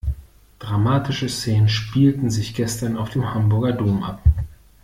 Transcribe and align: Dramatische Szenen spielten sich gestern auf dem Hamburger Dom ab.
Dramatische 0.57 1.29
Szenen 1.29 1.69
spielten 1.69 2.31
sich 2.31 2.55
gestern 2.55 2.97
auf 2.97 3.11
dem 3.11 3.35
Hamburger 3.35 3.73
Dom 3.73 4.01
ab. 4.01 4.23